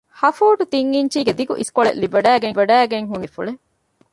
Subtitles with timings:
[0.19, 2.51] ހަ ފޫޓު ތިން އިންޗީގެ ދިގު އިސްކޮޅެއް ލިބިވަޑައިގެން
[3.09, 3.61] ހުންނެވި ބޭފުޅެއް